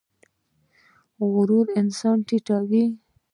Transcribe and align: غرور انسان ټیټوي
غرور 1.33 1.65
انسان 1.79 2.17
ټیټوي 2.27 2.85